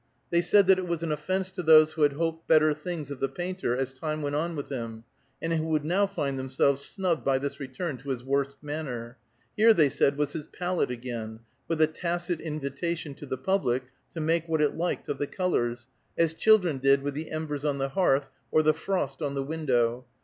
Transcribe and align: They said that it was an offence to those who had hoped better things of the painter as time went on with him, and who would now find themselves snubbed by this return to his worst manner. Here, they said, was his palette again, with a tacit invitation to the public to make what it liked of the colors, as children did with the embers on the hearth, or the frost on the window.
They 0.31 0.41
said 0.41 0.65
that 0.65 0.79
it 0.79 0.87
was 0.87 1.03
an 1.03 1.11
offence 1.11 1.51
to 1.51 1.61
those 1.61 1.91
who 1.91 2.01
had 2.01 2.13
hoped 2.13 2.47
better 2.47 2.73
things 2.73 3.11
of 3.11 3.19
the 3.19 3.29
painter 3.29 3.77
as 3.77 3.93
time 3.93 4.23
went 4.23 4.35
on 4.35 4.55
with 4.55 4.67
him, 4.69 5.03
and 5.39 5.53
who 5.53 5.65
would 5.65 5.85
now 5.85 6.07
find 6.07 6.39
themselves 6.39 6.83
snubbed 6.83 7.23
by 7.23 7.37
this 7.37 7.59
return 7.59 7.97
to 7.99 8.09
his 8.09 8.23
worst 8.23 8.57
manner. 8.63 9.19
Here, 9.55 9.75
they 9.75 9.89
said, 9.89 10.17
was 10.17 10.33
his 10.33 10.47
palette 10.47 10.89
again, 10.89 11.41
with 11.67 11.79
a 11.83 11.85
tacit 11.85 12.41
invitation 12.41 13.13
to 13.13 13.27
the 13.27 13.37
public 13.37 13.83
to 14.15 14.19
make 14.19 14.47
what 14.47 14.59
it 14.59 14.75
liked 14.75 15.07
of 15.07 15.19
the 15.19 15.27
colors, 15.27 15.85
as 16.17 16.33
children 16.33 16.79
did 16.79 17.03
with 17.03 17.13
the 17.13 17.29
embers 17.29 17.63
on 17.63 17.77
the 17.77 17.89
hearth, 17.89 18.31
or 18.49 18.63
the 18.63 18.73
frost 18.73 19.21
on 19.21 19.35
the 19.35 19.43
window. 19.43 20.05